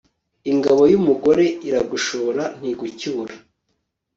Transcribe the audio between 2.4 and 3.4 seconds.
ntigucyura